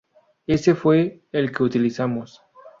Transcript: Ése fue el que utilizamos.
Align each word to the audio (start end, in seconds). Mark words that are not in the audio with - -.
Ése 0.47 0.73
fue 0.75 1.19
el 1.31 1.51
que 1.51 1.61
utilizamos. 1.63 2.41